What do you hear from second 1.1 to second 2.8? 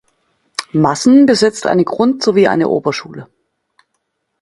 besitzt eine Grund- sowie eine